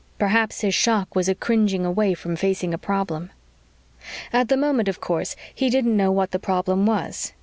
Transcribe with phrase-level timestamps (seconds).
[0.17, 3.29] Perhaps his shock was a cringing away from facing a problem.
[4.33, 7.33] At the moment, of course, he didn't know what the problem was.